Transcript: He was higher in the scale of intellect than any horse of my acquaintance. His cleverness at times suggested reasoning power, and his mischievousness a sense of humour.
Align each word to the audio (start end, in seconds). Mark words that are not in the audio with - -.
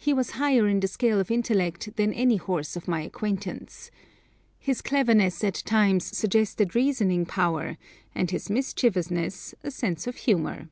He 0.00 0.14
was 0.14 0.30
higher 0.40 0.66
in 0.66 0.80
the 0.80 0.88
scale 0.88 1.20
of 1.20 1.30
intellect 1.30 1.94
than 1.96 2.14
any 2.14 2.38
horse 2.38 2.76
of 2.76 2.88
my 2.88 3.02
acquaintance. 3.02 3.90
His 4.58 4.80
cleverness 4.80 5.44
at 5.44 5.56
times 5.66 6.16
suggested 6.16 6.74
reasoning 6.74 7.26
power, 7.26 7.76
and 8.14 8.30
his 8.30 8.48
mischievousness 8.48 9.54
a 9.62 9.70
sense 9.70 10.06
of 10.06 10.16
humour. 10.16 10.70